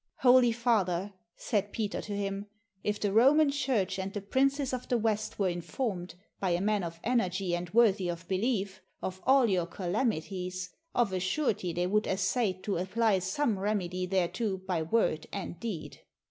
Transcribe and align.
"'Holy 0.21 0.51
father,' 0.51 1.13
said 1.35 1.71
Peter 1.71 2.01
to 2.01 2.13
him, 2.17 2.47
'if 2.83 2.99
the 2.99 3.11
Roman 3.13 3.51
Church 3.51 3.99
and 3.99 4.11
the 4.11 4.19
princes 4.19 4.73
of 4.73 4.87
the 4.87 4.97
West 4.97 5.37
were 5.37 5.47
informed, 5.47 6.15
by 6.39 6.49
a 6.49 6.59
man 6.59 6.83
of 6.83 6.99
energy 7.03 7.55
and 7.55 7.69
worthy 7.69 8.09
of 8.09 8.27
belief, 8.27 8.81
of 9.03 9.21
all 9.27 9.47
your 9.47 9.67
calami 9.67 10.27
ties, 10.27 10.71
of 10.95 11.13
a 11.13 11.19
surety 11.19 11.71
they 11.71 11.85
would 11.85 12.07
essay 12.07 12.51
to 12.51 12.77
apply 12.77 13.19
some 13.19 13.59
remedy 13.59 14.07
thereto 14.07 14.57
by 14.57 14.81
word 14.81 15.27
and 15.31 15.59
deed. 15.59 15.99